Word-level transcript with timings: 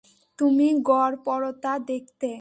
তুমি 0.39 0.67
গড়পড়তা 0.83 1.73
দেখতে। 1.87 2.29